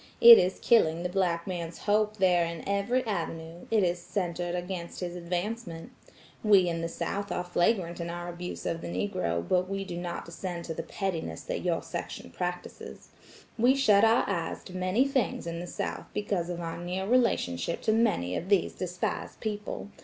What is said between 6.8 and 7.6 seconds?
the South are